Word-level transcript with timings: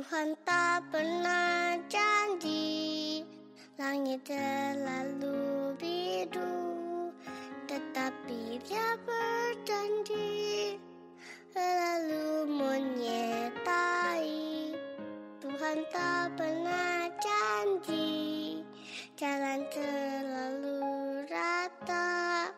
Tuhan 0.00 0.32
tak 0.48 0.88
pernah 0.88 1.76
janji 1.84 3.20
Langit 3.76 4.24
selalu 4.24 5.76
biru 5.76 7.12
Tetapi 7.68 8.64
dia 8.64 8.96
berjanji 9.04 10.80
Selalu 11.52 12.48
menyertai. 12.48 14.32
Tuhan 15.36 15.84
tak 15.92 16.32
pernah 16.32 17.12
janji 17.20 18.64
Jalan 19.20 19.68
selalu 19.68 20.80
rata 21.28 22.48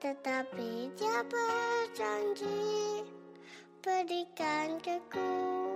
Tetapi 0.00 0.96
dia 0.96 1.20
berjanji. 1.28 3.04
Berikan 3.84 4.80
kekuatan 4.80 5.69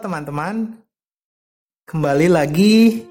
teman-teman, 0.00 0.80
kembali 1.84 2.28
lagi 2.32 3.04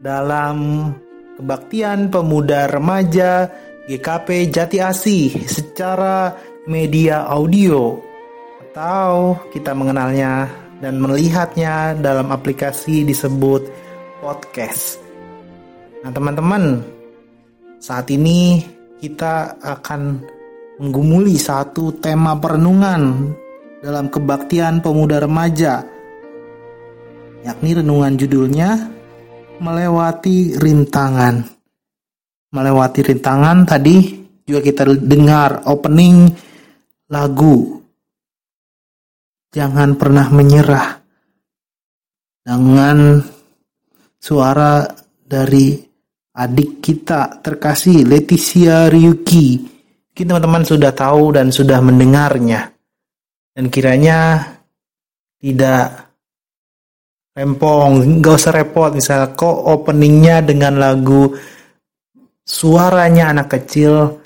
dalam 0.00 0.88
kebaktian 1.36 2.08
pemuda 2.08 2.72
remaja 2.72 3.44
GKP 3.84 4.48
Jati 4.48 4.80
Asih 4.80 5.44
secara 5.44 6.32
media 6.64 7.28
audio. 7.28 8.00
Atau 8.64 9.36
kita 9.52 9.76
mengenalnya 9.76 10.48
dan 10.80 10.96
melihatnya 11.04 11.92
dalam 12.00 12.32
aplikasi 12.32 13.04
disebut 13.04 13.68
podcast. 14.24 14.96
Nah 16.00 16.08
teman-teman, 16.16 16.80
saat 17.76 18.08
ini 18.08 18.64
kita 19.04 19.60
akan 19.60 20.24
menggumuli 20.80 21.36
satu 21.36 21.92
tema 22.00 22.40
perenungan 22.40 23.36
dalam 23.84 24.08
kebaktian 24.08 24.80
pemuda 24.80 25.20
remaja 25.20 25.95
yakni 27.44 27.70
renungan 27.76 28.14
judulnya 28.16 28.70
melewati 29.60 30.56
rintangan. 30.56 31.44
Melewati 32.54 33.00
rintangan 33.02 33.66
tadi 33.66 34.24
juga 34.46 34.62
kita 34.62 34.86
dengar 35.02 35.66
opening 35.66 36.30
lagu 37.10 37.76
jangan 39.56 39.96
pernah 39.96 40.28
menyerah 40.28 41.00
dengan 42.44 43.18
suara 44.20 44.84
dari 45.24 45.80
adik 46.36 46.84
kita 46.84 47.40
terkasih 47.40 48.04
Leticia 48.04 48.92
Ryuki. 48.92 49.74
Mungkin 50.12 50.26
teman-teman 50.28 50.64
sudah 50.64 50.92
tahu 50.92 51.32
dan 51.32 51.48
sudah 51.48 51.80
mendengarnya. 51.80 52.72
Dan 53.56 53.72
kiranya 53.72 54.52
tidak 55.40 56.05
rempong, 57.36 58.24
nggak 58.24 58.34
usah 58.34 58.52
repot. 58.56 58.90
Misalnya 58.96 59.36
kok 59.36 59.56
openingnya 59.68 60.40
dengan 60.40 60.80
lagu 60.80 61.36
suaranya 62.46 63.36
anak 63.36 63.58
kecil 63.58 64.22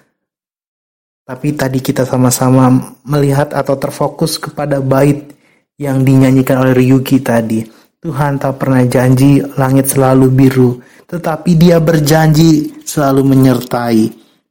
tapi 1.24 1.54
tadi 1.54 1.78
kita 1.78 2.02
sama-sama 2.02 2.68
melihat 3.06 3.54
atau 3.54 3.78
terfokus 3.78 4.36
kepada 4.36 4.82
bait 4.82 5.30
yang 5.78 6.02
dinyanyikan 6.02 6.58
oleh 6.58 6.74
Ryuki 6.74 7.22
tadi. 7.22 7.62
Tuhan 8.00 8.40
tak 8.40 8.60
pernah 8.60 8.82
janji 8.88 9.40
langit 9.56 9.92
selalu 9.92 10.26
biru 10.32 10.70
tetapi 11.06 11.50
dia 11.56 11.78
berjanji 11.82 12.82
selalu 12.84 13.22
menyertai. 13.34 14.02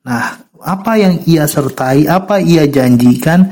Nah 0.08 0.40
apa 0.60 0.92
yang 1.00 1.20
ia 1.28 1.48
sertai 1.48 2.08
apa 2.08 2.40
ia 2.42 2.68
janjikan 2.68 3.48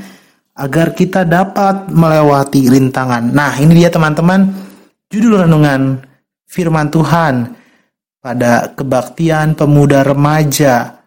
agar 0.58 0.90
kita 0.90 1.22
dapat 1.22 1.86
melewati 1.86 2.66
rintangan. 2.66 3.30
Nah, 3.30 3.54
ini 3.62 3.78
dia 3.78 3.94
teman-teman 3.94 4.67
judul 5.08 5.40
renungan 5.40 6.04
firman 6.44 6.92
Tuhan 6.92 7.56
pada 8.20 8.76
kebaktian 8.76 9.56
pemuda 9.56 10.04
remaja 10.04 11.00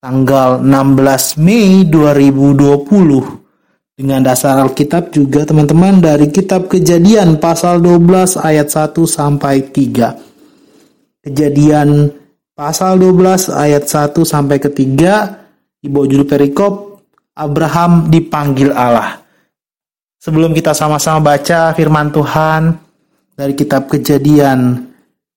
tanggal 0.00 0.64
16 0.64 1.44
Mei 1.44 1.84
2020 1.84 3.92
dengan 3.92 4.24
dasar 4.24 4.56
Alkitab 4.64 5.12
juga 5.12 5.44
teman-teman 5.44 6.00
dari 6.00 6.32
kitab 6.32 6.72
Kejadian 6.72 7.36
pasal 7.36 7.84
12 7.84 8.40
ayat 8.40 8.72
1 8.72 8.96
sampai 9.04 9.68
3. 9.68 10.16
Kejadian 11.22 12.10
pasal 12.56 12.98
12 12.98 13.52
ayat 13.52 13.84
1 13.86 14.26
sampai 14.26 14.58
ke 14.58 14.72
3 14.72 15.78
di 15.78 15.86
bawah 15.92 16.08
judul 16.08 16.26
perikop 16.26 17.04
Abraham 17.36 18.08
dipanggil 18.08 18.74
Allah. 18.74 19.21
Sebelum 20.22 20.54
kita 20.54 20.70
sama-sama 20.70 21.34
baca 21.34 21.74
firman 21.74 22.14
Tuhan 22.14 22.78
dari 23.34 23.58
kitab 23.58 23.90
Kejadian 23.90 24.86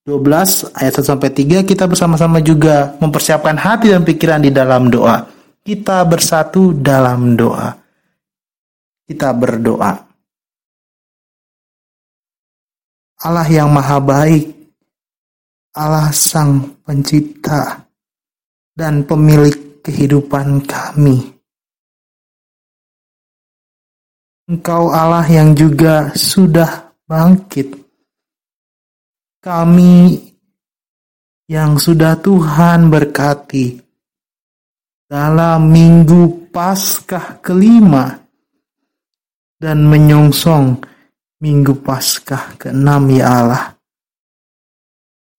12 0.06 0.78
ayat 0.78 0.94
1 0.94 1.01
sampai 1.01 1.34
3 1.34 1.66
kita 1.66 1.90
bersama-sama 1.90 2.38
juga 2.38 2.94
mempersiapkan 3.01 3.57
hati 3.57 3.90
dan 3.90 4.06
pikiran 4.06 4.45
di 4.45 4.53
dalam 4.53 4.94
doa. 4.94 5.25
Kita 5.66 6.06
bersatu 6.06 6.78
dalam 6.78 7.34
doa. 7.34 7.74
Kita 9.09 9.34
berdoa. 9.34 10.06
Allah 13.25 13.47
yang 13.50 13.74
maha 13.74 13.97
baik, 13.97 14.53
Allah 15.74 16.13
sang 16.13 16.78
pencipta 16.85 17.90
dan 18.78 19.01
pemilik 19.01 19.81
kehidupan 19.81 20.62
kami. 20.62 21.34
Engkau 24.45 24.94
Allah 24.94 25.25
yang 25.25 25.57
juga 25.57 26.13
sudah 26.13 26.94
bangkit. 27.09 27.73
Kami 29.41 30.22
yang 31.50 31.81
sudah 31.81 32.13
Tuhan 32.22 32.94
berkati 32.94 33.73
dalam 35.09 35.73
minggu 35.73 36.53
Paskah 36.53 37.41
kelima 37.41 38.13
dan 39.57 39.81
menyongsong 39.89 40.77
minggu 41.41 41.81
Paskah 41.81 42.53
keenam 42.62 43.09
ya 43.09 43.25
Allah. 43.41 43.74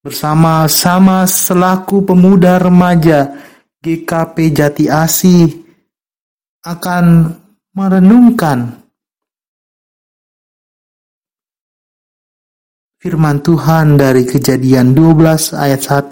Bersama-sama 0.03 1.31
selaku 1.31 2.03
pemuda 2.03 2.59
remaja 2.59 3.39
GKP 3.87 4.51
Jati 4.51 4.91
Asih 4.91 5.47
akan 6.67 7.31
merenungkan 7.71 8.86
firman 13.07 13.39
Tuhan 13.39 13.95
dari 13.95 14.27
kejadian 14.27 14.91
12 14.91 15.55
ayat 15.55 15.79
1 15.79 16.11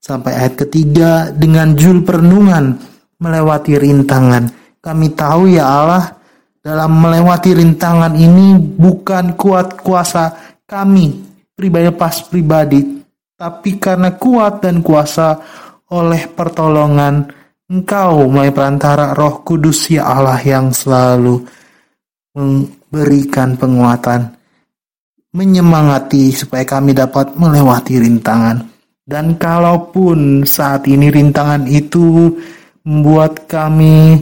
sampai 0.00 0.32
ayat 0.32 0.56
ketiga 0.56 1.28
dengan 1.28 1.76
jul 1.76 2.00
perenungan 2.00 2.80
melewati 3.20 3.76
rintangan. 3.76 4.48
Kami 4.80 5.12
tahu 5.12 5.52
ya 5.52 5.68
Allah 5.68 6.16
dalam 6.64 6.96
melewati 6.96 7.52
rintangan 7.52 8.16
ini 8.16 8.56
bukan 8.56 9.36
kuat 9.36 9.76
kuasa 9.84 10.32
kami 10.64 11.12
pribadi 11.52 11.92
pas 11.92 12.16
pribadi 12.24 13.04
tapi 13.36 13.76
karena 13.76 14.16
kuat 14.16 14.64
dan 14.64 14.80
kuasa 14.80 15.36
oleh 15.92 16.24
pertolongan 16.32 17.28
Engkau 17.68 18.32
melalui 18.32 18.52
perantara 18.52 19.12
Roh 19.12 19.44
Kudus 19.44 19.92
ya 19.92 20.08
Allah 20.08 20.40
yang 20.40 20.72
selalu 20.72 21.44
memberikan 22.32 23.60
penguatan 23.60 24.43
menyemangati 25.34 26.30
supaya 26.30 26.62
kami 26.62 26.94
dapat 26.94 27.34
melewati 27.34 27.98
rintangan. 27.98 28.70
Dan 29.04 29.36
kalaupun 29.36 30.48
saat 30.48 30.88
ini 30.88 31.12
rintangan 31.12 31.68
itu 31.68 32.32
membuat 32.88 33.44
kami 33.44 34.16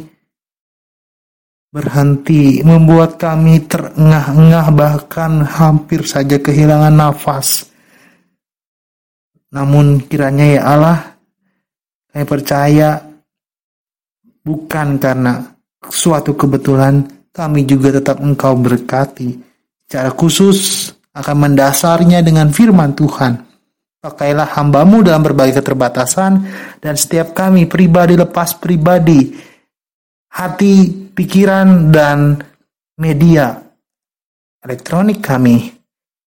berhenti, 1.71 2.61
membuat 2.67 3.15
kami 3.15 3.63
terengah-engah 3.71 4.67
bahkan 4.75 5.47
hampir 5.47 6.03
saja 6.03 6.41
kehilangan 6.43 6.91
nafas. 6.91 7.71
Namun 9.55 10.03
kiranya 10.11 10.47
ya 10.59 10.63
Allah, 10.75 10.99
kami 12.11 12.25
percaya 12.27 12.99
bukan 14.43 14.99
karena 14.99 15.47
suatu 15.87 16.35
kebetulan, 16.35 17.07
kami 17.31 17.63
juga 17.63 18.03
tetap 18.03 18.19
Engkau 18.19 18.59
berkati. 18.59 19.39
Secara 19.87 20.11
khusus 20.11 20.89
akan 21.13 21.37
mendasarnya 21.49 22.25
dengan 22.25 22.49
firman 22.49 22.97
Tuhan. 22.97 23.39
Pakailah 24.03 24.59
hambamu 24.59 25.07
dalam 25.07 25.23
berbagai 25.23 25.63
keterbatasan 25.63 26.43
dan 26.83 26.95
setiap 26.99 27.39
kami 27.39 27.71
pribadi 27.71 28.19
lepas 28.19 28.59
pribadi, 28.59 29.31
hati, 30.35 30.91
pikiran, 31.15 31.95
dan 31.95 32.35
media 32.99 33.63
elektronik 34.63 35.23
kami 35.23 35.71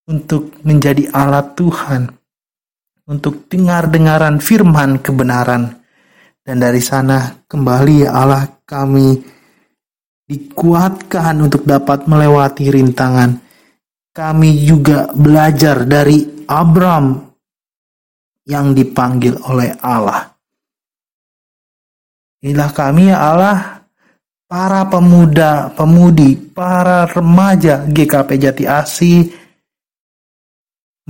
untuk 0.08 0.56
menjadi 0.64 1.12
alat 1.12 1.56
Tuhan, 1.60 2.08
untuk 3.12 3.52
dengar-dengaran 3.52 4.40
firman 4.40 5.04
kebenaran. 5.04 5.82
Dan 6.46 6.62
dari 6.62 6.80
sana 6.80 7.44
kembali 7.50 8.06
ya 8.06 8.14
Allah 8.14 8.46
kami 8.64 9.18
dikuatkan 10.30 11.36
untuk 11.42 11.66
dapat 11.66 12.06
melewati 12.06 12.70
rintangan. 12.70 13.45
Kami 14.16 14.64
juga 14.64 15.12
belajar 15.12 15.84
dari 15.84 16.48
Abram 16.48 17.20
yang 18.48 18.72
dipanggil 18.72 19.36
oleh 19.52 19.76
Allah. 19.84 20.32
Inilah 22.40 22.72
kami 22.72 23.12
ya 23.12 23.20
Allah, 23.20 23.58
para 24.48 24.88
pemuda, 24.88 25.68
pemudi, 25.76 26.40
para 26.40 27.12
remaja 27.12 27.84
GKP 27.84 28.30
Jati 28.40 28.64
Asih, 28.64 29.28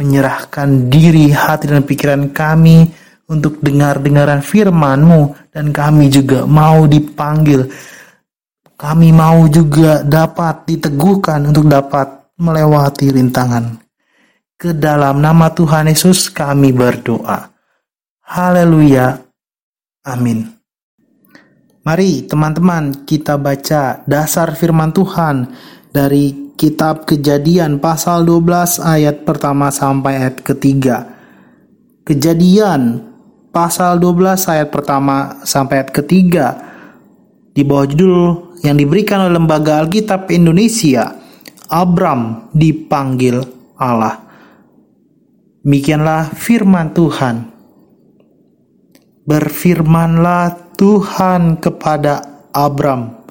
menyerahkan 0.01 0.89
diri, 0.89 1.29
hati 1.29 1.69
dan 1.69 1.85
pikiran 1.85 2.33
kami 2.33 2.89
untuk 3.29 3.61
dengar-dengaran 3.61 4.41
firman-Mu 4.41 5.53
dan 5.53 5.69
kami 5.69 6.09
juga 6.09 6.49
mau 6.49 6.89
dipanggil. 6.89 7.69
Kami 8.73 9.13
mau 9.13 9.45
juga 9.45 10.01
dapat 10.01 10.65
diteguhkan 10.73 11.53
untuk 11.53 11.69
dapat 11.69 12.24
melewati 12.39 13.11
rintangan. 13.11 13.79
Ke 14.55 14.71
dalam 14.71 15.19
nama 15.19 15.51
Tuhan 15.51 15.91
Yesus 15.91 16.31
kami 16.31 16.71
berdoa. 16.71 17.51
Haleluya. 18.23 19.19
Amin. 20.07 20.47
Mari 21.85 22.25
teman-teman 22.25 23.05
kita 23.05 23.37
baca 23.37 24.01
dasar 24.09 24.57
firman 24.57 24.89
Tuhan 24.89 25.53
dari 25.93 26.55
kitab 26.57 27.05
kejadian 27.05 27.77
pasal 27.77 28.25
12 28.25 28.81
ayat 28.81 29.21
pertama 29.27 29.69
sampai 29.69 30.23
ayat 30.23 30.41
ketiga. 30.41 31.05
Kejadian 32.01 33.05
pasal 33.53 34.01
12 34.01 34.49
ayat 34.49 34.69
pertama 34.73 35.45
sampai 35.45 35.83
ayat 35.83 35.91
ketiga 35.93 36.47
di 37.53 37.61
bawah 37.61 37.87
judul 37.87 38.23
yang 38.65 38.75
diberikan 38.75 39.23
oleh 39.23 39.37
Lembaga 39.37 39.79
Alkitab 39.79 40.27
Indonesia, 40.33 41.13
Abram 41.69 42.51
dipanggil 42.53 43.41
Allah. 43.79 44.21
Demikianlah 45.65 46.29
firman 46.37 46.93
Tuhan. 46.93 47.35
Berfirmanlah 49.25 50.77
Tuhan 50.77 51.57
kepada 51.57 52.45
Abram, 52.53 53.25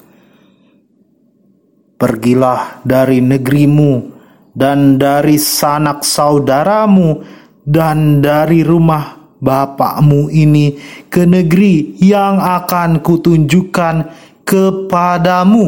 Pergilah 1.95 2.83
dari 2.83 3.23
negerimu 3.23 3.93
dan 4.51 4.99
dari 4.99 5.39
sanak 5.39 6.03
saudaramu 6.03 7.23
dan 7.63 8.19
dari 8.19 8.67
rumah 8.67 9.35
bapakmu 9.39 10.27
ini 10.27 10.75
ke 11.07 11.23
negeri 11.23 11.95
yang 12.03 12.43
akan 12.43 12.99
kutunjukkan 12.99 13.95
kepadamu. 14.43 15.65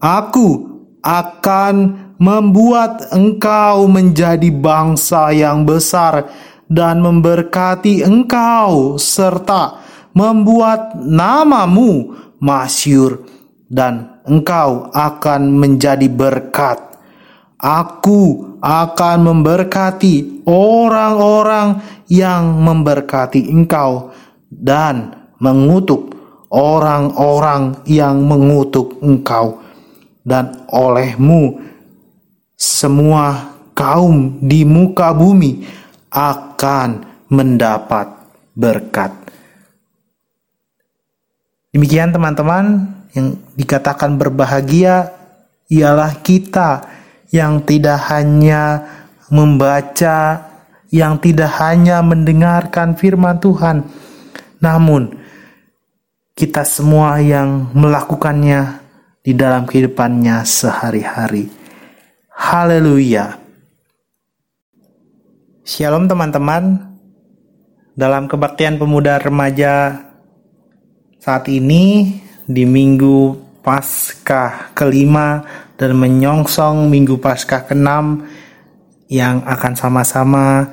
Aku 0.00 0.69
akan 1.00 1.74
membuat 2.20 3.08
engkau 3.16 3.88
menjadi 3.88 4.52
bangsa 4.52 5.32
yang 5.32 5.64
besar 5.64 6.28
dan 6.70 7.00
memberkati 7.00 8.04
engkau 8.04 9.00
serta 9.00 9.80
membuat 10.12 10.94
namamu 11.00 12.14
masyur 12.38 13.24
dan 13.66 14.20
engkau 14.28 14.92
akan 14.92 15.50
menjadi 15.56 16.06
berkat. 16.06 16.78
Aku 17.60 18.56
akan 18.64 19.18
memberkati 19.20 20.44
orang-orang 20.48 21.80
yang 22.08 22.56
memberkati 22.64 23.52
engkau 23.52 24.12
dan 24.48 25.12
mengutuk 25.40 26.16
orang-orang 26.48 27.84
yang 27.84 28.24
mengutuk 28.24 28.96
engkau 29.04 29.60
dan 30.30 30.62
olehmu 30.70 31.58
semua 32.54 33.50
kaum 33.74 34.38
di 34.38 34.62
muka 34.62 35.10
bumi 35.10 35.66
akan 36.14 37.02
mendapat 37.26 38.06
berkat. 38.54 39.10
Demikian 41.74 42.14
teman-teman 42.14 42.86
yang 43.14 43.34
dikatakan 43.58 44.14
berbahagia 44.14 45.10
ialah 45.70 46.18
kita 46.22 46.86
yang 47.30 47.62
tidak 47.62 47.98
hanya 48.10 48.86
membaca, 49.30 50.50
yang 50.90 51.18
tidak 51.22 51.50
hanya 51.62 52.02
mendengarkan 52.02 52.98
firman 52.98 53.38
Tuhan, 53.38 53.86
namun 54.58 55.14
kita 56.34 56.66
semua 56.66 57.22
yang 57.22 57.70
melakukannya 57.70 58.79
di 59.20 59.36
dalam 59.36 59.68
kehidupannya 59.68 60.40
sehari-hari. 60.48 61.52
Haleluya. 62.32 63.36
Shalom 65.60 66.08
teman-teman. 66.08 66.88
Dalam 67.92 68.32
kebaktian 68.32 68.80
pemuda 68.80 69.20
remaja 69.20 70.00
saat 71.20 71.44
ini 71.52 72.16
di 72.48 72.64
minggu 72.64 73.36
Paskah 73.60 74.72
kelima 74.72 75.44
dan 75.76 75.92
menyongsong 76.00 76.88
minggu 76.88 77.20
Paskah 77.20 77.68
keenam 77.68 78.24
yang 79.12 79.44
akan 79.44 79.76
sama-sama 79.76 80.64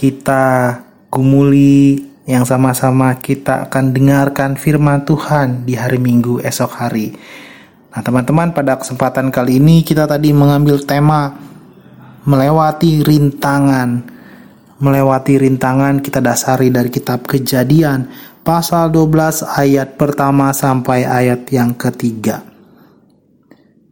kita 0.00 0.80
gumuli, 1.12 2.00
yang 2.24 2.48
sama-sama 2.48 3.20
kita 3.20 3.68
akan 3.68 3.92
dengarkan 3.92 4.56
firman 4.56 5.04
Tuhan 5.04 5.68
di 5.68 5.76
hari 5.76 6.00
Minggu 6.00 6.40
esok 6.40 6.72
hari. 6.72 7.12
Nah, 7.92 8.00
teman-teman, 8.00 8.56
pada 8.56 8.80
kesempatan 8.80 9.28
kali 9.28 9.60
ini 9.60 9.84
kita 9.84 10.08
tadi 10.08 10.32
mengambil 10.32 10.80
tema 10.80 11.36
melewati 12.24 13.04
rintangan. 13.04 14.08
Melewati 14.82 15.38
rintangan 15.38 16.00
kita 16.00 16.18
dasari 16.24 16.72
dari 16.72 16.88
kitab 16.90 17.28
Kejadian 17.28 18.08
pasal 18.42 18.90
12 18.90 19.46
ayat 19.46 19.94
pertama 20.00 20.50
sampai 20.50 21.06
ayat 21.06 21.46
yang 21.52 21.76
ketiga. 21.76 22.42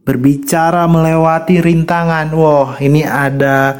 Berbicara 0.01 0.89
melewati 0.89 1.61
rintangan. 1.61 2.33
Wow, 2.33 2.81
ini 2.81 3.05
ada 3.05 3.79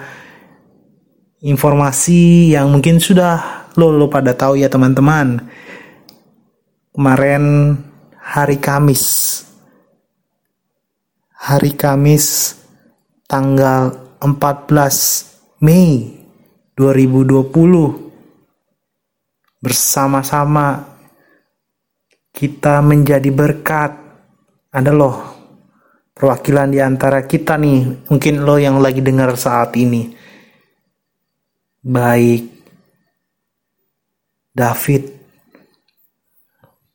informasi 1.42 2.54
yang 2.54 2.70
mungkin 2.70 3.02
sudah 3.02 3.68
lo 3.74 3.90
lo 3.90 4.06
pada 4.06 4.38
tahu 4.38 4.62
ya 4.62 4.70
teman-teman. 4.70 5.50
Kemarin 6.94 7.74
hari 8.22 8.62
Kamis 8.62 9.04
hari 11.42 11.74
Kamis 11.74 12.54
tanggal 13.26 14.14
14 14.22 15.66
Mei 15.66 16.22
2020 16.78 17.50
bersama-sama 19.58 20.86
kita 22.30 22.86
menjadi 22.86 23.34
berkat. 23.34 23.98
Ada 24.70 24.94
loh 24.94 25.18
perwakilan 26.14 26.70
di 26.70 26.80
antara 26.80 27.26
kita 27.26 27.58
nih 27.58 28.06
mungkin 28.08 28.46
lo 28.46 28.62
yang 28.62 28.78
lagi 28.78 29.02
dengar 29.02 29.34
saat 29.34 29.74
ini. 29.82 30.14
Baik. 31.82 32.46
David. 34.54 35.04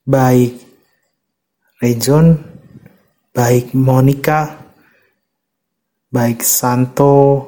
Baik. 0.07 0.55
Rejon 1.83 2.56
baik 3.37 3.77
Monica, 3.77 4.65
baik 6.09 6.41
Santo, 6.41 7.45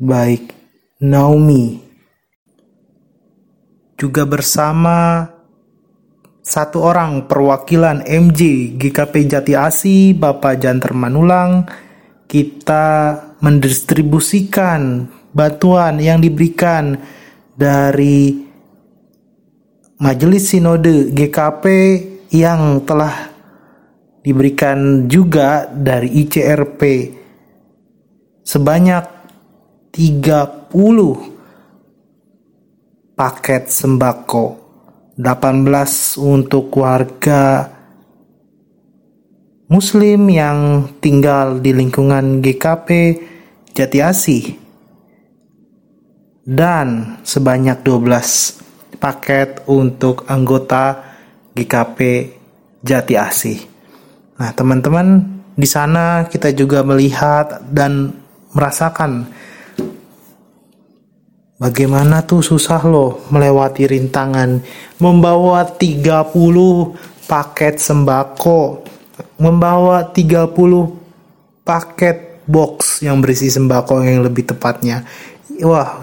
baik 0.00 0.56
Naomi, 1.04 1.76
juga 4.00 4.24
bersama 4.24 5.28
satu 6.40 6.80
orang 6.80 7.28
perwakilan 7.28 8.08
MJ 8.08 8.72
GKP 8.80 9.28
Jati 9.28 9.52
Asi, 9.52 10.16
Bapak 10.16 10.64
Janter 10.64 10.96
Manulang, 10.96 11.68
kita 12.24 13.20
mendistribusikan 13.44 15.04
bantuan 15.36 16.00
yang 16.00 16.24
diberikan 16.24 16.96
dari 17.52 18.40
Majelis 20.00 20.48
Sinode 20.48 21.12
GKP 21.12 21.64
yang 22.32 22.80
telah 22.88 23.33
diberikan 24.24 25.04
juga 25.04 25.68
dari 25.68 26.24
ICRP 26.24 26.80
sebanyak 28.40 29.04
30 29.92 30.72
paket 33.12 33.68
sembako 33.68 34.44
18 35.20 36.24
untuk 36.24 36.72
warga 36.80 37.68
muslim 39.68 40.26
yang 40.32 40.88
tinggal 40.98 41.60
di 41.60 41.76
lingkungan 41.76 42.40
GKP 42.40 42.88
Jati 43.76 43.98
Asih 44.00 44.44
dan 46.48 47.20
sebanyak 47.24 47.84
12 47.84 48.96
paket 48.98 49.68
untuk 49.68 50.24
anggota 50.32 51.12
GKP 51.52 51.98
Jati 52.84 53.14
Asih. 53.16 53.73
Nah, 54.34 54.50
teman-teman, 54.50 55.22
di 55.54 55.68
sana 55.68 56.26
kita 56.26 56.50
juga 56.50 56.82
melihat 56.82 57.62
dan 57.70 58.10
merasakan 58.54 59.30
bagaimana 61.58 62.26
tuh 62.26 62.42
susah 62.42 62.82
loh 62.82 63.22
melewati 63.30 63.86
rintangan 63.86 64.58
membawa 64.98 65.62
30 65.62 66.34
paket 67.30 67.78
sembako, 67.78 68.82
membawa 69.38 70.10
30 70.10 70.50
paket 71.62 72.44
box 72.44 73.00
yang 73.00 73.22
berisi 73.22 73.48
sembako 73.48 74.02
yang 74.04 74.26
lebih 74.26 74.50
tepatnya. 74.50 75.06
Wah, 75.62 76.02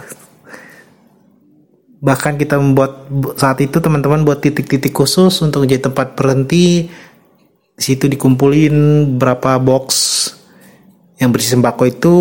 bahkan 2.02 2.40
kita 2.40 2.58
membuat 2.58 3.06
saat 3.38 3.62
itu 3.62 3.78
teman-teman 3.78 4.26
buat 4.26 4.42
titik-titik 4.42 4.96
khusus 4.96 5.36
untuk 5.46 5.70
jadi 5.70 5.86
tempat 5.86 6.18
berhenti 6.18 6.90
situ 7.82 8.06
dikumpulin 8.08 9.06
berapa 9.18 9.58
box 9.58 9.90
yang 11.18 11.34
berisi 11.34 11.54
sembako 11.54 11.84
itu 11.90 12.16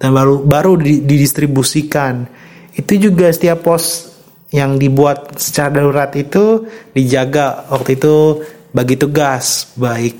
dan 0.00 0.12
baru 0.12 0.42
baru 0.44 0.80
didistribusikan. 0.80 2.26
Itu 2.74 2.98
juga 2.98 3.30
setiap 3.30 3.62
pos 3.62 4.10
yang 4.50 4.78
dibuat 4.78 5.38
secara 5.38 5.82
darurat 5.82 6.10
itu 6.14 6.66
dijaga 6.94 7.68
waktu 7.70 7.98
itu 7.98 8.42
bagi 8.74 8.98
tugas 8.98 9.70
baik 9.78 10.14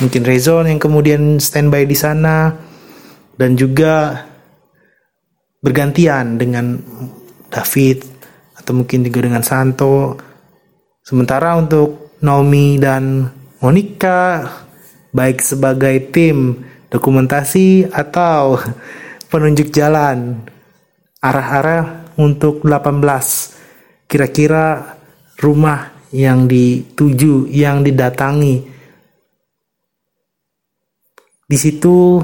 mungkin 0.00 0.22
Rezon 0.24 0.66
yang 0.66 0.80
kemudian 0.80 1.38
standby 1.38 1.84
di 1.84 1.96
sana 1.96 2.52
dan 3.36 3.54
juga 3.54 4.24
bergantian 5.62 6.36
dengan 6.36 6.80
David 7.52 8.02
atau 8.58 8.72
mungkin 8.74 9.06
juga 9.06 9.20
dengan 9.22 9.44
Santo. 9.46 10.18
Sementara 11.02 11.54
untuk 11.58 12.18
Naomi 12.22 12.78
dan 12.78 13.26
Monica 13.62 14.42
baik 15.14 15.38
sebagai 15.38 16.10
tim 16.10 16.66
dokumentasi 16.90 17.86
atau 17.94 18.58
penunjuk 19.30 19.70
jalan 19.70 20.42
arah-arah 21.22 22.10
untuk 22.18 22.66
18 22.66 22.98
kira-kira 24.10 24.98
rumah 25.38 25.94
yang 26.10 26.50
dituju 26.50 27.46
yang 27.54 27.86
didatangi. 27.86 28.66
Di 31.46 31.54
situ 31.54 32.18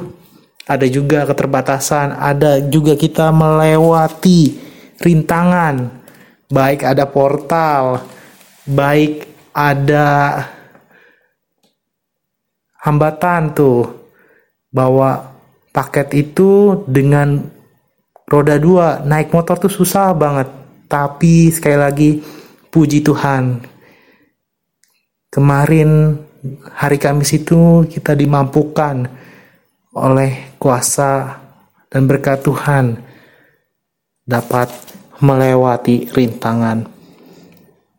ada 0.66 0.90
juga 0.90 1.23
keterbatasan 1.23 2.18
ada 2.18 2.59
juga 2.66 2.99
kita 2.99 3.30
melewati 3.30 4.59
rintangan. 4.99 6.02
Baik 6.50 6.83
ada 6.83 7.07
portal 7.07 8.02
baik 8.66 9.25
ada 9.54 10.42
hambatan 12.88 13.52
tuh. 13.52 13.85
Bawa 14.73 15.28
paket 15.68 16.16
itu 16.16 16.80
dengan 16.88 17.45
roda 18.25 18.57
dua. 18.57 19.04
Naik 19.04 19.37
motor 19.37 19.61
tuh 19.61 19.73
susah 19.73 20.16
banget. 20.16 20.49
Tapi 20.88 21.52
sekali 21.52 21.76
lagi 21.76 22.11
puji 22.73 23.04
Tuhan. 23.04 23.61
Kemarin 25.28 26.16
hari 26.73 26.97
Kamis 26.97 27.37
itu 27.37 27.85
kita 27.85 28.16
dimampukan 28.16 29.04
oleh 29.92 30.57
kuasa 30.57 31.37
dan 31.92 32.09
berkat 32.09 32.40
Tuhan 32.40 32.97
dapat 34.25 34.73
melewati 35.18 36.09
rintangan. 36.14 36.87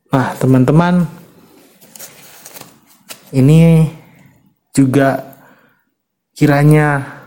Nah, 0.10 0.30
teman-teman, 0.42 1.06
ini 3.36 3.86
juga 4.74 5.38
kiranya 6.34 7.20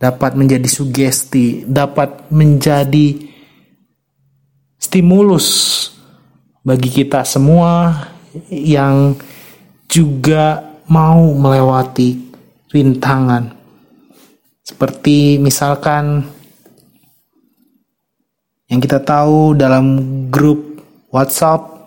dapat 0.00 0.32
menjadi 0.34 0.64
sugesti, 0.64 1.62
dapat 1.68 2.32
menjadi 2.32 3.20
stimulus 4.80 5.48
bagi 6.64 6.88
kita 6.88 7.20
semua 7.22 7.92
yang 8.48 9.12
juga 9.84 10.76
mau 10.88 11.36
melewati 11.36 12.16
rintangan. 12.72 13.52
Seperti 14.64 15.36
misalkan 15.36 16.24
yang 18.70 18.78
kita 18.78 19.02
tahu 19.02 19.58
dalam 19.58 19.86
grup 20.30 20.78
WhatsApp 21.10 21.79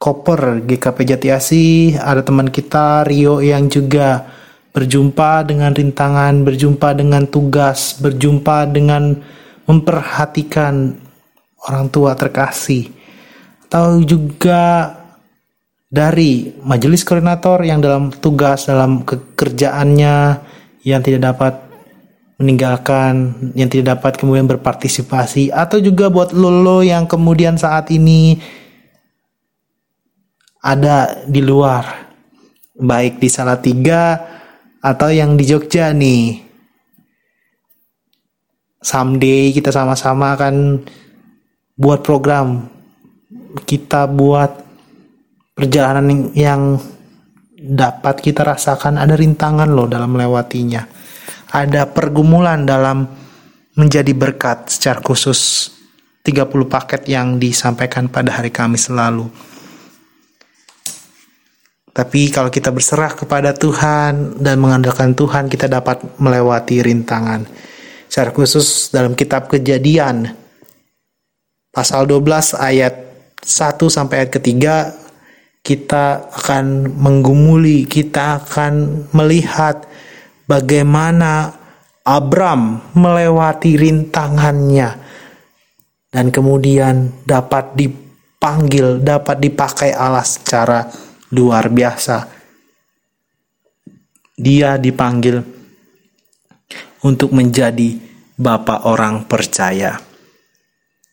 Koper 0.00 0.64
GKP 0.64 1.12
Jati 1.12 1.28
Asih, 1.28 2.00
ada 2.00 2.24
teman 2.24 2.48
kita 2.48 3.04
Rio 3.04 3.44
yang 3.44 3.68
juga 3.68 4.24
berjumpa 4.72 5.44
dengan 5.44 5.76
rintangan, 5.76 6.40
berjumpa 6.40 6.96
dengan 6.96 7.28
tugas, 7.28 8.00
berjumpa 8.00 8.64
dengan 8.72 9.20
memperhatikan 9.68 10.96
orang 11.68 11.92
tua 11.92 12.16
terkasih. 12.16 12.88
Atau 13.68 14.00
juga 14.00 14.96
dari 15.92 16.48
majelis 16.64 17.04
koordinator 17.04 17.60
yang 17.60 17.84
dalam 17.84 18.08
tugas 18.08 18.72
dalam 18.72 19.04
pekerjaannya 19.04 20.16
yang 20.80 21.04
tidak 21.04 21.28
dapat 21.28 21.60
meninggalkan, 22.40 23.36
yang 23.52 23.68
tidak 23.68 24.00
dapat 24.00 24.16
kemudian 24.16 24.48
berpartisipasi 24.48 25.52
atau 25.52 25.76
juga 25.76 26.08
buat 26.08 26.32
lolo 26.32 26.80
yang 26.80 27.04
kemudian 27.04 27.60
saat 27.60 27.92
ini 27.92 28.40
ada 30.60 31.24
di 31.24 31.40
luar. 31.40 32.08
Baik 32.80 33.20
di 33.20 33.28
Salatiga 33.28 34.16
atau 34.80 35.12
yang 35.12 35.36
di 35.36 35.44
Jogja 35.44 35.92
nih. 35.92 36.48
Someday 38.80 39.52
kita 39.52 39.68
sama-sama 39.68 40.32
akan 40.32 40.80
buat 41.76 42.00
program. 42.00 42.64
Kita 43.68 44.08
buat 44.08 44.64
perjalanan 45.52 46.32
yang 46.32 46.80
dapat 47.60 48.24
kita 48.24 48.40
rasakan. 48.48 48.96
Ada 48.96 49.12
rintangan 49.20 49.68
loh 49.68 49.84
dalam 49.84 50.16
melewatinya. 50.16 50.88
Ada 51.52 51.92
pergumulan 51.92 52.64
dalam 52.64 53.04
menjadi 53.76 54.16
berkat 54.16 54.72
secara 54.72 55.04
khusus. 55.04 55.68
30 56.20 56.68
paket 56.68 57.08
yang 57.08 57.40
disampaikan 57.40 58.08
pada 58.08 58.40
hari 58.40 58.52
Kamis 58.52 58.92
lalu. 58.92 59.28
Tapi 61.90 62.30
kalau 62.30 62.48
kita 62.48 62.70
berserah 62.70 63.10
kepada 63.18 63.50
Tuhan 63.50 64.38
dan 64.38 64.62
mengandalkan 64.62 65.10
Tuhan, 65.12 65.50
kita 65.50 65.66
dapat 65.66 65.98
melewati 66.22 66.86
rintangan. 66.86 67.46
Secara 68.06 68.30
khusus 68.30 68.90
dalam 68.94 69.14
kitab 69.18 69.50
Kejadian 69.50 70.30
pasal 71.70 72.06
12 72.06 72.58
ayat 72.58 72.94
1 73.42 73.78
sampai 73.86 74.26
ayat 74.26 74.30
ketiga 74.34 74.74
kita 75.60 76.30
akan 76.30 76.96
menggumuli, 76.98 77.84
kita 77.86 78.42
akan 78.42 79.06
melihat 79.14 79.86
bagaimana 80.48 81.54
Abram 82.02 82.80
melewati 82.96 83.76
rintangannya 83.76 84.98
dan 86.10 86.26
kemudian 86.34 87.22
dapat 87.22 87.76
dipanggil, 87.78 88.98
dapat 88.98 89.36
dipakai 89.38 89.94
Allah 89.94 90.26
secara 90.26 90.90
luar 91.30 91.70
biasa. 91.70 92.26
Dia 94.40 94.80
dipanggil 94.80 95.36
untuk 97.04 97.32
menjadi 97.32 97.96
bapak 98.40 98.88
orang 98.88 99.28
percaya. 99.28 100.00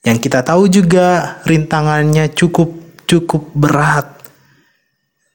Yang 0.07 0.17
kita 0.29 0.39
tahu 0.43 0.71
juga 0.71 1.39
rintangannya 1.43 2.31
cukup 2.31 2.71
cukup 3.03 3.51
berat. 3.51 4.07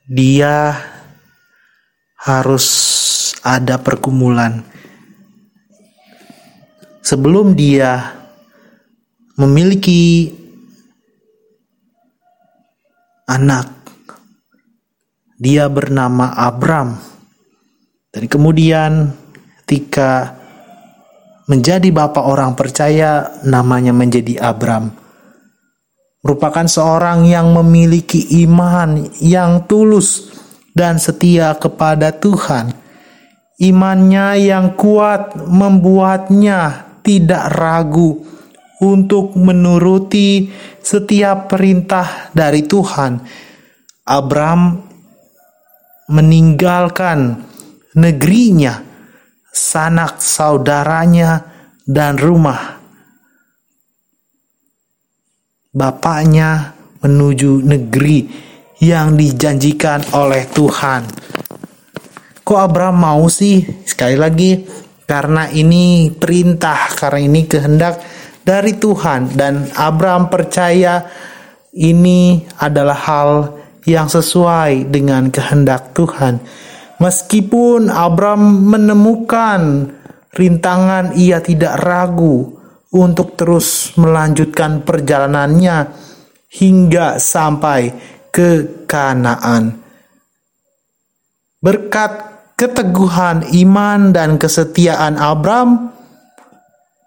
Dia 0.09 0.73
harus 2.17 2.67
ada 3.45 3.77
pergumulan. 3.77 4.65
Sebelum 7.03 7.53
dia 7.59 8.17
memiliki 9.37 10.31
anak. 13.27 13.82
Dia 15.43 15.67
bernama 15.67 16.31
Abram. 16.39 16.95
Dan 18.15 18.31
kemudian 18.31 19.11
ketika 19.67 20.39
menjadi 21.51 21.91
bapak 21.91 22.23
orang 22.23 22.55
percaya 22.55 23.43
namanya 23.43 23.91
menjadi 23.91 24.39
Abram. 24.39 24.95
Merupakan 26.23 26.71
seorang 26.71 27.27
yang 27.27 27.51
memiliki 27.51 28.23
iman 28.47 29.11
yang 29.19 29.67
tulus 29.67 30.31
dan 30.79 31.03
setia 31.03 31.59
kepada 31.59 32.15
Tuhan. 32.15 32.71
Imannya 33.59 34.39
yang 34.47 34.79
kuat 34.79 35.35
membuatnya 35.43 36.87
tidak 37.03 37.51
ragu 37.51 38.23
untuk 38.79 39.35
menuruti 39.35 40.47
setiap 40.79 41.51
perintah 41.51 42.31
dari 42.31 42.63
Tuhan. 42.63 43.19
Abram 44.07 44.92
meninggalkan 46.11 47.47
negerinya, 47.95 48.83
sanak 49.53 50.19
saudaranya, 50.19 51.45
dan 51.87 52.17
rumah. 52.17 52.79
Bapaknya 55.73 56.77
menuju 57.03 57.65
negeri 57.65 58.29
yang 58.83 59.15
dijanjikan 59.19 60.15
oleh 60.15 60.47
Tuhan. 60.51 61.03
Kok 62.43 62.59
Abram 62.59 62.99
mau 62.99 63.25
sih? 63.31 63.63
Sekali 63.87 64.19
lagi, 64.19 64.67
karena 65.07 65.49
ini 65.49 66.11
perintah, 66.13 66.91
karena 66.93 67.21
ini 67.23 67.41
kehendak 67.47 68.03
dari 68.43 68.75
Tuhan 68.75 69.39
dan 69.39 69.71
Abram 69.79 70.27
percaya 70.27 71.07
ini 71.73 72.43
adalah 72.59 72.99
hal 72.99 73.31
yang 73.87 74.07
sesuai 74.07 74.91
dengan 74.91 75.31
kehendak 75.31 75.95
Tuhan. 75.95 76.43
Meskipun 77.03 77.91
Abram 77.91 78.41
menemukan 78.71 79.91
rintangan, 80.31 81.19
ia 81.19 81.43
tidak 81.43 81.83
ragu 81.83 82.63
untuk 82.95 83.35
terus 83.35 83.97
melanjutkan 83.99 84.87
perjalanannya 84.87 85.91
hingga 86.53 87.19
sampai 87.19 87.91
ke 88.31 88.85
Kanaan. 88.87 89.83
Berkat 91.63 92.13
keteguhan 92.59 93.51
iman 93.51 94.15
dan 94.15 94.39
kesetiaan 94.39 95.19
Abram 95.19 95.91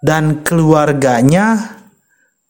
dan 0.03 0.43
keluarganya 0.43 1.79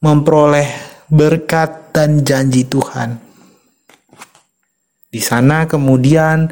memperoleh 0.01 0.69
berkat 1.09 1.93
dan 1.93 2.25
janji 2.25 2.65
Tuhan. 2.65 3.24
Di 5.15 5.23
sana 5.23 5.63
kemudian 5.63 6.51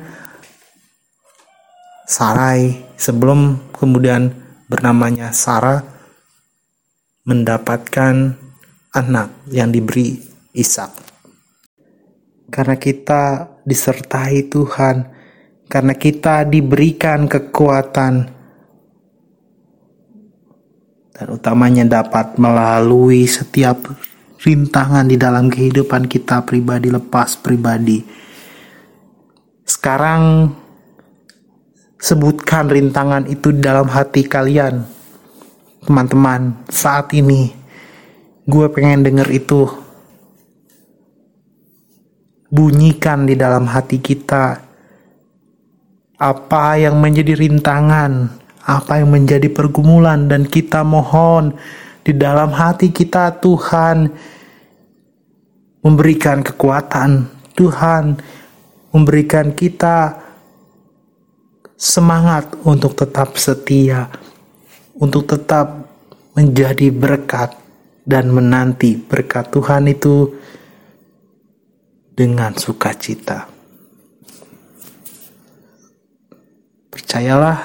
Sarai 2.07 2.95
sebelum 2.95 3.59
kemudian 3.75 4.31
bernamanya 4.71 5.35
Sarah 5.35 5.83
mendapatkan 7.27 8.39
anak 8.95 9.35
yang 9.51 9.67
diberi 9.67 10.15
Ishak. 10.55 10.95
Karena 12.47 12.79
kita 12.79 13.51
disertai 13.67 14.47
Tuhan, 14.47 15.11
karena 15.67 15.99
kita 15.99 16.47
diberikan 16.47 17.27
kekuatan 17.27 18.13
dan 21.11 21.27
utamanya 21.27 21.99
dapat 21.99 22.39
melalui 22.39 23.27
setiap 23.27 23.91
rintangan 24.39 25.03
di 25.03 25.19
dalam 25.19 25.51
kehidupan 25.51 26.07
kita 26.07 26.47
pribadi 26.47 26.87
lepas 26.87 27.35
pribadi. 27.43 28.22
Sekarang 29.63 30.51
sebutkan 32.03 32.67
rintangan 32.67 33.31
itu 33.31 33.55
dalam 33.55 33.87
hati 33.87 34.27
kalian. 34.27 34.83
Teman-teman, 35.83 36.67
saat 36.67 37.11
ini 37.15 37.51
gue 38.43 38.67
pengen 38.71 39.07
denger 39.07 39.27
itu 39.31 39.67
bunyikan 42.51 43.23
di 43.23 43.39
dalam 43.39 43.65
hati 43.65 44.03
kita 44.03 44.59
apa 46.19 46.65
yang 46.79 46.99
menjadi 46.99 47.35
rintangan, 47.35 48.29
apa 48.63 48.99
yang 48.99 49.11
menjadi 49.11 49.47
pergumulan 49.51 50.27
dan 50.27 50.47
kita 50.47 50.83
mohon 50.87 51.55
di 52.03 52.15
dalam 52.15 52.51
hati 52.51 52.91
kita 52.91 53.39
Tuhan 53.39 54.11
memberikan 55.83 56.43
kekuatan, 56.43 57.27
Tuhan 57.55 58.19
memberikan 58.93 59.51
kita 59.51 60.21
semangat 61.73 62.53
untuk 62.63 62.95
tetap 62.95 63.35
setia, 63.35 64.07
untuk 64.95 65.27
tetap 65.27 65.89
menjadi 66.37 66.93
berkat 66.93 67.57
dan 68.05 68.29
menanti 68.29 68.95
berkat 68.95 69.49
Tuhan 69.49 69.89
itu 69.89 70.31
dengan 72.13 72.53
sukacita. 72.53 73.49
Percayalah, 76.93 77.59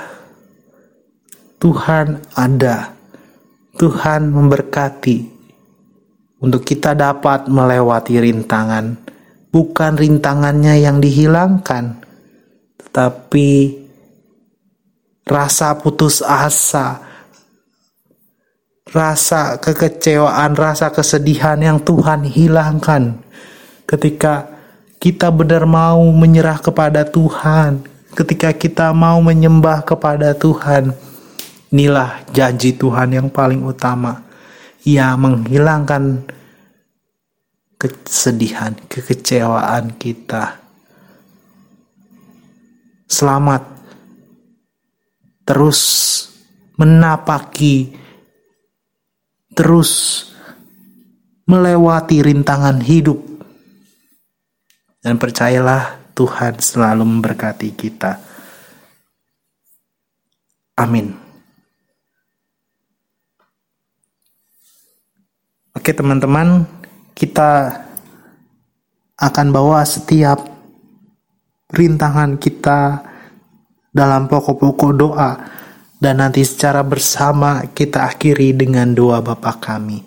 Tuhan 1.61 2.23
ada. 2.33 2.97
Tuhan 3.79 4.35
memberkati 4.35 5.19
untuk 6.43 6.67
kita 6.67 6.99
dapat 6.99 7.47
melewati 7.47 8.19
rintangan. 8.19 8.99
Bukan 9.49 9.97
rintangannya 9.97 10.85
yang 10.85 11.01
dihilangkan, 11.01 12.05
tetapi 12.85 13.81
rasa 15.25 15.77
putus 15.81 16.21
asa, 16.21 17.01
rasa 18.93 19.57
kekecewaan, 19.57 20.53
rasa 20.53 20.93
kesedihan 20.93 21.57
yang 21.61 21.81
Tuhan 21.81 22.29
hilangkan 22.29 23.25
ketika 23.89 24.49
kita 25.01 25.33
benar 25.33 25.65
mau 25.65 26.05
menyerah 26.13 26.61
kepada 26.61 27.09
Tuhan, 27.09 27.81
ketika 28.13 28.53
kita 28.53 28.93
mau 28.93 29.23
menyembah 29.25 29.81
kepada 29.81 30.37
Tuhan, 30.37 30.93
inilah 31.73 32.21
janji 32.37 32.77
Tuhan 32.77 33.17
yang 33.17 33.29
paling 33.33 33.65
utama. 33.65 34.27
Ia 34.85 35.17
menghilangkan 35.17 36.25
kesedihan, 37.79 38.75
kekecewaan 38.91 39.95
kita. 39.95 40.59
Selamat 43.07 43.65
terus 45.47 45.81
menapaki, 46.77 47.95
terus 49.55 50.27
melewati 51.49 52.21
rintangan 52.21 52.83
hidup. 52.83 53.23
Dan 54.99 55.17
percayalah 55.17 56.13
Tuhan 56.13 56.59
selalu 56.59 57.07
memberkati 57.07 57.71
kita. 57.73 58.19
Amin. 60.77 61.15
Oke 65.79 65.95
teman-teman, 65.95 66.67
kita 67.19 67.75
akan 69.19 69.47
bawa 69.51 69.83
setiap 69.83 70.39
rintangan 71.75 72.39
kita 72.39 73.03
dalam 73.91 74.31
pokok-pokok 74.31 74.93
doa 74.95 75.31
dan 75.99 76.23
nanti 76.23 76.47
secara 76.47 76.87
bersama 76.87 77.67
kita 77.75 78.07
akhiri 78.07 78.55
dengan 78.55 78.95
doa 78.95 79.19
Bapa 79.19 79.59
kami. 79.59 79.99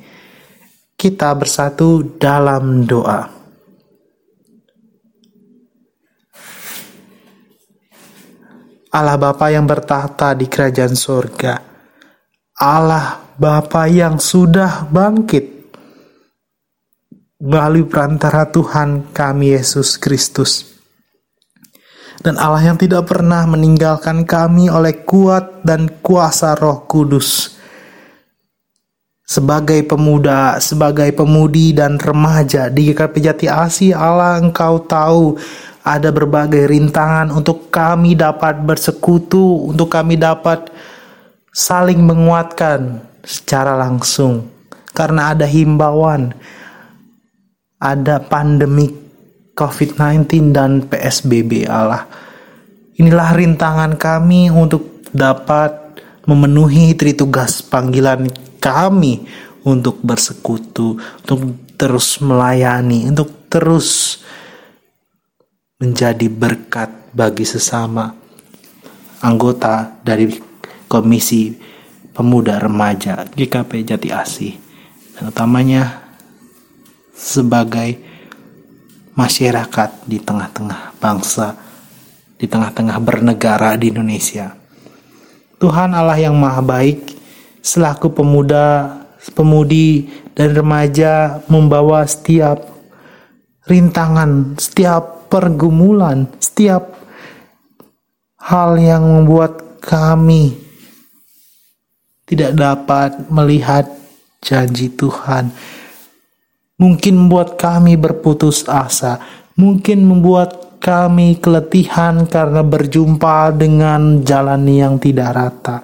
Kita 0.96 1.36
bersatu 1.36 2.16
dalam 2.16 2.88
doa. 2.88 3.28
Allah 8.92 9.18
Bapa 9.20 9.52
yang 9.52 9.68
bertahta 9.68 10.32
di 10.32 10.48
kerajaan 10.48 10.96
surga, 10.96 11.60
Allah 12.60 13.24
Bapa 13.36 13.88
yang 13.88 14.20
sudah 14.20 14.88
bangkit 14.88 15.61
melalui 17.42 17.90
perantara 17.90 18.46
Tuhan 18.46 19.10
kami 19.10 19.58
Yesus 19.58 19.98
Kristus. 19.98 20.70
Dan 22.22 22.38
Allah 22.38 22.62
yang 22.62 22.78
tidak 22.78 23.10
pernah 23.10 23.50
meninggalkan 23.50 24.30
kami 24.30 24.70
oleh 24.70 25.02
kuat 25.02 25.66
dan 25.66 25.90
kuasa 26.06 26.54
roh 26.54 26.86
kudus. 26.86 27.58
Sebagai 29.26 29.82
pemuda, 29.90 30.62
sebagai 30.62 31.10
pemudi 31.18 31.74
dan 31.74 31.98
remaja 31.98 32.70
di 32.70 32.94
GKP 32.94 33.16
Jati 33.26 33.48
Asi, 33.50 33.90
Allah 33.90 34.38
engkau 34.38 34.86
tahu 34.86 35.34
ada 35.82 36.14
berbagai 36.14 36.70
rintangan 36.70 37.34
untuk 37.34 37.74
kami 37.74 38.14
dapat 38.14 38.62
bersekutu, 38.62 39.66
untuk 39.74 39.90
kami 39.90 40.14
dapat 40.14 40.70
saling 41.50 42.06
menguatkan 42.06 43.02
secara 43.26 43.74
langsung. 43.74 44.46
karena 44.92 45.32
ada 45.32 45.48
himbauan, 45.48 46.36
ada 47.82 48.22
pandemi 48.22 48.94
COVID-19 49.58 50.54
dan 50.54 50.86
PSBB 50.86 51.66
Allah. 51.66 52.06
Inilah 53.02 53.34
rintangan 53.34 53.98
kami 53.98 54.54
untuk 54.54 55.02
dapat 55.10 55.98
memenuhi 56.30 56.94
tritugas 56.94 57.66
panggilan 57.66 58.30
kami 58.62 59.26
untuk 59.66 59.98
bersekutu, 60.06 61.02
untuk 61.26 61.58
terus 61.82 62.22
melayani, 62.22 63.10
untuk 63.10 63.50
terus 63.50 64.22
menjadi 65.82 66.30
berkat 66.30 66.94
bagi 67.10 67.42
sesama 67.42 68.14
anggota 69.26 69.98
dari 70.06 70.30
Komisi 70.86 71.58
Pemuda 72.14 72.62
Remaja 72.62 73.26
GKP 73.34 73.72
Jati 73.88 74.10
Asih 74.14 74.54
dan 75.18 75.34
utamanya 75.34 76.01
sebagai 77.22 78.02
masyarakat 79.14 80.10
di 80.10 80.18
tengah-tengah 80.18 80.98
bangsa 80.98 81.54
di 82.42 82.50
tengah-tengah 82.50 82.98
bernegara 82.98 83.78
di 83.78 83.94
Indonesia. 83.94 84.58
Tuhan 85.62 85.94
Allah 85.94 86.18
yang 86.18 86.34
Maha 86.34 86.66
Baik 86.66 87.14
selaku 87.62 88.10
pemuda, 88.10 88.98
pemudi 89.38 90.10
dan 90.34 90.58
remaja 90.58 91.46
membawa 91.46 92.02
setiap 92.10 92.66
rintangan, 93.70 94.58
setiap 94.58 95.30
pergumulan, 95.30 96.26
setiap 96.42 96.98
hal 98.42 98.74
yang 98.82 99.06
membuat 99.06 99.78
kami 99.78 100.58
tidak 102.26 102.58
dapat 102.58 103.22
melihat 103.30 103.86
janji 104.42 104.90
Tuhan. 104.90 105.54
Mungkin 106.82 107.14
membuat 107.14 107.62
kami 107.62 107.94
berputus 107.94 108.66
asa, 108.66 109.22
mungkin 109.54 110.02
membuat 110.02 110.82
kami 110.82 111.38
keletihan 111.38 112.26
karena 112.26 112.66
berjumpa 112.66 113.54
dengan 113.54 114.26
jalan 114.26 114.66
yang 114.66 114.98
tidak 114.98 115.30
rata. 115.30 115.78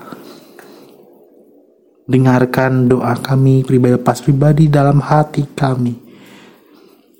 Dengarkan 2.09 2.89
doa 2.89 3.13
kami 3.13 3.61
pribadi 3.61 3.93
lepas 3.93 4.25
pribadi 4.25 4.65
dalam 4.73 4.97
hati 4.97 5.45
kami. 5.53 5.93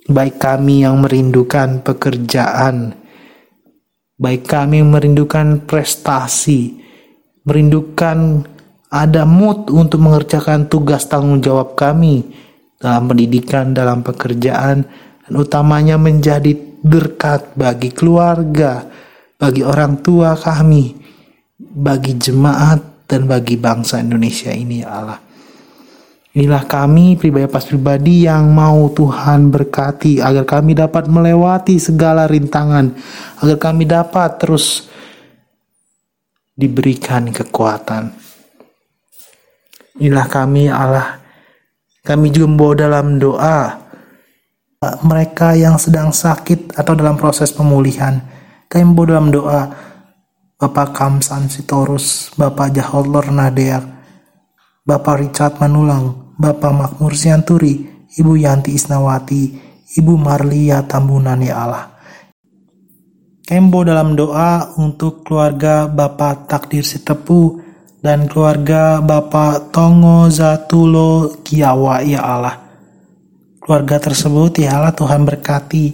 Baik 0.10 0.42
kami 0.42 0.82
yang 0.82 0.98
merindukan 1.04 1.86
pekerjaan, 1.86 2.98
baik 4.18 4.48
kami 4.50 4.82
merindukan 4.82 5.62
prestasi, 5.70 6.82
merindukan 7.46 8.42
ada 8.90 9.28
mood 9.28 9.70
untuk 9.70 10.02
mengerjakan 10.02 10.66
tugas 10.66 11.06
tanggung 11.06 11.44
jawab 11.44 11.78
kami 11.78 12.47
dalam 12.78 13.10
pendidikan, 13.10 13.74
dalam 13.74 14.06
pekerjaan, 14.06 14.86
dan 15.26 15.34
utamanya 15.34 15.98
menjadi 15.98 16.54
berkat 16.82 17.58
bagi 17.58 17.92
keluarga, 17.92 18.86
bagi 19.38 19.66
orang 19.66 20.02
tua 20.06 20.38
kami, 20.38 20.94
bagi 21.58 22.16
jemaat, 22.16 23.08
dan 23.08 23.24
bagi 23.26 23.56
bangsa 23.56 24.04
Indonesia 24.04 24.52
ini 24.52 24.84
ya 24.84 24.90
Allah. 24.92 25.20
Inilah 26.38 26.70
kami 26.70 27.18
pribadi 27.18 27.50
pas 27.50 27.66
pribadi 27.66 28.30
yang 28.30 28.54
mau 28.54 28.94
Tuhan 28.94 29.50
berkati 29.50 30.22
agar 30.22 30.46
kami 30.46 30.78
dapat 30.78 31.10
melewati 31.10 31.82
segala 31.82 32.30
rintangan, 32.30 32.94
agar 33.42 33.58
kami 33.58 33.90
dapat 33.90 34.38
terus 34.38 34.86
diberikan 36.54 37.34
kekuatan. 37.34 38.14
Inilah 39.98 40.28
kami 40.30 40.70
Allah. 40.70 41.26
Kami 42.08 42.32
membawa 42.32 42.88
dalam 42.88 43.20
doa 43.20 43.84
mereka 45.04 45.52
yang 45.60 45.76
sedang 45.76 46.16
sakit 46.16 46.80
atau 46.80 46.96
dalam 46.96 47.20
proses 47.20 47.52
pemulihan. 47.52 48.24
Kami 48.72 48.84
membawa 48.88 49.08
dalam 49.12 49.28
doa 49.28 49.62
Bapak 50.56 50.96
Kamsan 50.96 51.52
Sitorus, 51.52 52.32
Bapak 52.40 52.72
Jaholor 52.72 53.28
Nadeak, 53.28 53.84
Bapak 54.88 55.20
Richard 55.20 55.60
Manulang, 55.60 56.32
Bapak 56.40 56.72
Makmur 56.72 57.12
Sianturi, 57.12 58.08
Ibu 58.16 58.40
Yanti 58.40 58.72
Isnawati, 58.72 59.44
Ibu 60.00 60.16
Marlia 60.16 60.88
Tambunan 60.88 61.44
ya 61.44 61.60
Allah. 61.60 61.86
Kembo 63.44 63.84
dalam 63.84 64.16
doa 64.16 64.80
untuk 64.80 65.28
keluarga 65.28 65.92
Bapak 65.92 66.48
Takdir 66.48 66.88
Sitepu 66.88 67.67
dan 68.02 68.30
keluarga 68.30 69.02
Bapak 69.02 69.74
Tongo 69.74 70.30
Zatulo 70.30 71.42
Kiawa 71.42 72.06
ya 72.06 72.22
Allah. 72.22 72.56
Keluarga 73.58 74.00
tersebut 74.00 74.64
ya 74.64 74.80
Allah 74.80 74.94
Tuhan 74.94 75.26
berkati 75.28 75.86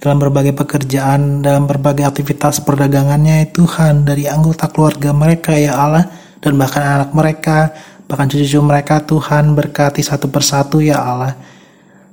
dalam 0.00 0.18
berbagai 0.18 0.56
pekerjaan, 0.56 1.44
dalam 1.44 1.68
berbagai 1.68 2.04
aktivitas 2.04 2.64
perdagangannya 2.64 3.44
ya 3.44 3.48
Tuhan 3.54 4.08
dari 4.08 4.26
anggota 4.26 4.68
keluarga 4.72 5.14
mereka 5.14 5.54
ya 5.54 5.78
Allah 5.78 6.04
dan 6.40 6.58
bahkan 6.58 6.82
anak 6.82 7.10
mereka 7.14 7.72
bahkan 8.04 8.28
cucu-cucu 8.28 8.60
mereka 8.60 9.00
Tuhan 9.04 9.56
berkati 9.56 10.00
satu 10.00 10.28
persatu 10.28 10.80
ya 10.80 11.00
Allah. 11.00 11.32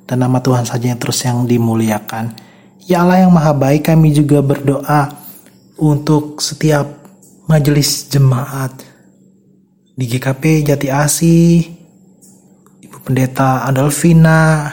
Dan 0.06 0.28
nama 0.28 0.44
Tuhan 0.44 0.68
saja 0.68 0.92
yang 0.92 1.00
terus 1.00 1.24
yang 1.24 1.48
dimuliakan. 1.48 2.36
Ya 2.84 3.00
Allah 3.00 3.24
yang 3.24 3.32
maha 3.32 3.56
baik 3.56 3.88
kami 3.88 4.12
juga 4.12 4.44
berdoa 4.44 5.08
untuk 5.80 6.44
setiap 6.44 6.84
majelis 7.48 8.12
jemaat 8.12 8.91
di 10.02 10.10
GKP 10.10 10.66
Jati 10.66 10.90
Asih 10.90 11.62
Ibu 12.82 13.06
Pendeta 13.06 13.70
Adolfina 13.70 14.66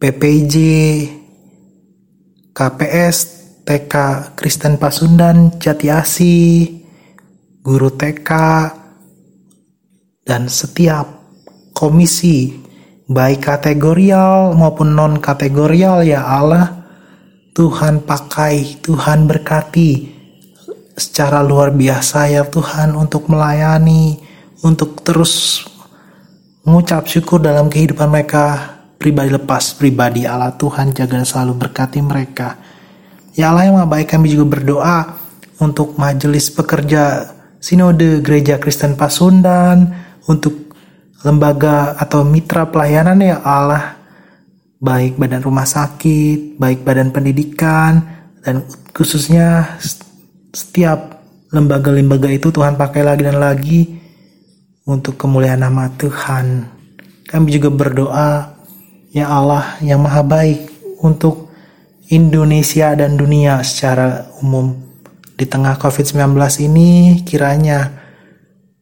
PPJ 0.00 0.54
KPS 2.56 3.16
TK 3.68 3.94
Kristen 4.32 4.80
Pasundan 4.80 5.60
Jati 5.60 5.92
Asih 5.92 6.80
guru 7.60 7.92
TK 7.92 8.30
dan 10.24 10.48
setiap 10.48 11.28
komisi 11.76 12.64
baik 13.12 13.44
kategorial 13.44 14.56
maupun 14.56 14.96
non 14.96 15.20
kategorial 15.20 16.00
ya 16.00 16.24
Allah 16.24 16.80
Tuhan 17.52 18.08
pakai 18.08 18.80
Tuhan 18.80 19.28
berkati 19.28 20.11
secara 20.96 21.40
luar 21.40 21.72
biasa 21.72 22.28
ya 22.28 22.44
Tuhan 22.44 22.92
untuk 22.96 23.28
melayani 23.32 24.20
untuk 24.62 25.02
terus 25.02 25.64
mengucap 26.62 27.08
syukur 27.10 27.42
dalam 27.42 27.66
kehidupan 27.68 28.08
mereka. 28.08 28.78
Pribadi 29.02 29.34
lepas 29.34 29.74
pribadi 29.74 30.22
Allah 30.30 30.54
Tuhan 30.54 30.94
jaga 30.94 31.26
selalu 31.26 31.58
berkati 31.58 31.98
mereka. 31.98 32.54
Ya 33.34 33.50
Allah 33.50 33.66
yang 33.66 33.90
baik 33.90 34.14
kami 34.14 34.30
juga 34.30 34.54
berdoa 34.54 35.18
untuk 35.58 35.98
majelis 35.98 36.54
pekerja 36.54 37.34
Sinode 37.58 38.22
Gereja 38.22 38.62
Kristen 38.62 38.94
Pasundan 38.94 39.90
untuk 40.30 40.74
lembaga 41.26 41.98
atau 41.98 42.22
mitra 42.22 42.70
pelayanan 42.70 43.18
ya 43.18 43.42
Allah. 43.42 43.98
Baik 44.78 45.18
badan 45.18 45.42
rumah 45.42 45.66
sakit, 45.66 46.58
baik 46.58 46.86
badan 46.86 47.10
pendidikan 47.10 48.02
dan 48.42 48.66
khususnya 48.94 49.78
setiap 50.52 51.24
lembaga-lembaga 51.48 52.28
itu 52.28 52.52
Tuhan 52.52 52.76
pakai 52.76 53.02
lagi 53.04 53.22
dan 53.24 53.40
lagi 53.40 53.80
untuk 54.84 55.16
kemuliaan 55.16 55.64
nama 55.64 55.88
Tuhan. 55.96 56.68
Kami 57.28 57.48
juga 57.48 57.72
berdoa 57.72 58.52
ya 59.12 59.28
Allah 59.28 59.80
yang 59.80 60.04
maha 60.04 60.20
baik 60.20 60.68
untuk 61.00 61.48
Indonesia 62.12 62.92
dan 62.92 63.16
dunia 63.16 63.64
secara 63.64 64.28
umum. 64.44 64.76
Di 65.32 65.48
tengah 65.48 65.80
COVID-19 65.80 66.36
ini 66.68 67.20
kiranya 67.24 67.88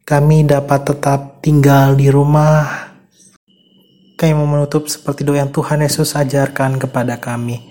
kami 0.02 0.42
dapat 0.42 0.90
tetap 0.90 1.38
tinggal 1.38 1.94
di 1.94 2.10
rumah. 2.10 2.90
Kami 4.18 4.32
mau 4.34 4.50
menutup 4.50 4.90
seperti 4.90 5.22
doa 5.22 5.40
yang 5.40 5.54
Tuhan 5.54 5.80
Yesus 5.86 6.18
ajarkan 6.18 6.82
kepada 6.82 7.22
kami. 7.22 7.62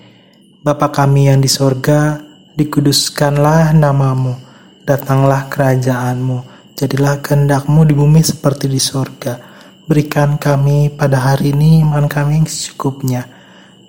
Bapa 0.63 0.89
kami 0.91 1.27
yang 1.27 1.43
di 1.43 1.51
sorga, 1.51 2.28
dikuduskanlah 2.55 3.75
namamu, 3.75 4.37
datanglah 4.87 5.45
kerajaanmu, 5.51 6.41
jadilah 6.73 7.19
kehendakmu 7.19 7.83
di 7.83 7.93
bumi 7.93 8.23
seperti 8.23 8.71
di 8.71 8.79
sorga. 8.79 9.37
Berikan 9.89 10.37
kami 10.37 10.93
pada 10.93 11.33
hari 11.33 11.51
ini 11.51 11.81
iman 11.81 12.05
kami 12.05 12.41
yang 12.41 12.47
secukupnya. 12.47 13.25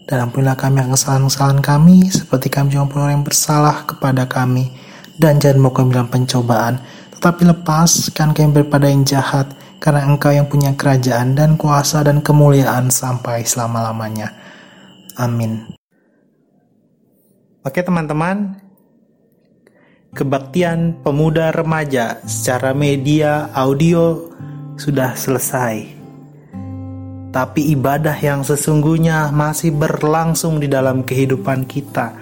Dan 0.08 0.26
ampunilah 0.26 0.58
kami 0.58 0.82
yang 0.82 0.90
kesalahan-kesalahan 0.96 1.60
kami, 1.62 2.10
seperti 2.10 2.50
kami 2.50 2.74
juga 2.74 2.98
orang 2.98 3.20
yang 3.20 3.24
bersalah 3.24 3.86
kepada 3.86 4.26
kami. 4.26 4.74
Dan 5.14 5.38
jangan 5.38 5.60
mau 5.60 5.70
kami 5.70 5.92
dalam 5.94 6.08
pencobaan, 6.08 6.80
tetapi 7.14 7.46
lepaskan 7.52 8.32
kami 8.32 8.50
daripada 8.50 8.88
yang 8.88 9.04
jahat, 9.04 9.52
karena 9.78 10.08
engkau 10.08 10.32
yang 10.32 10.48
punya 10.48 10.72
kerajaan 10.74 11.36
dan 11.36 11.54
kuasa 11.54 12.00
dan 12.02 12.24
kemuliaan 12.24 12.88
sampai 12.88 13.44
selama-lamanya. 13.44 14.34
Amin. 15.20 15.79
Oke 17.60 17.84
teman-teman, 17.84 18.56
kebaktian 20.16 20.96
pemuda 21.04 21.52
remaja 21.52 22.16
secara 22.24 22.72
media 22.72 23.52
audio 23.52 24.32
sudah 24.80 25.12
selesai. 25.12 26.00
tapi 27.30 27.70
ibadah 27.76 28.16
yang 28.18 28.42
sesungguhnya 28.42 29.30
masih 29.30 29.70
berlangsung 29.76 30.58
di 30.58 30.66
dalam 30.66 31.06
kehidupan 31.06 31.62
kita. 31.62 32.16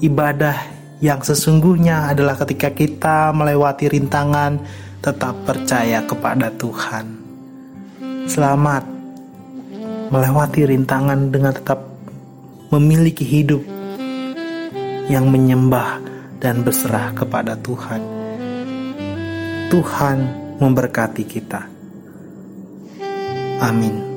Ibadah 0.00 0.56
yang 1.04 1.20
sesungguhnya 1.20 2.08
adalah 2.08 2.38
ketika 2.40 2.72
kita 2.72 3.34
melewati 3.36 3.92
rintangan, 3.92 4.62
tetap 5.04 5.36
percaya 5.44 6.00
kepada 6.08 6.48
Tuhan. 6.56 7.18
Selamat 8.24 8.88
melewati 10.08 10.64
rintangan 10.64 11.28
dengan 11.28 11.52
tetap 11.52 11.84
memiliki 12.72 13.26
hidup 13.26 13.60
yang 15.10 15.26
menyembah 15.26 15.98
dan 16.38 16.62
berserah 16.62 17.10
kepada 17.10 17.58
Tuhan. 17.58 17.98
Tuhan 19.66 20.18
memberkati 20.62 21.24
kita. 21.26 21.62
Amin. 23.60 24.09